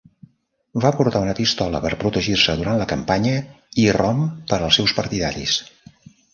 [0.85, 3.37] Va portar una pistola per protegir-se durant la campanya
[3.85, 5.63] i rom per als seus partidaris.